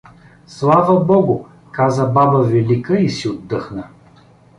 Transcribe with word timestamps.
—Слава 0.47 0.99
богу— 0.99 1.47
каза 1.71 2.05
баба 2.05 2.43
Велика 2.43 2.95
и 2.97 3.09
си 3.09 3.29
отдъхна. 3.29 3.87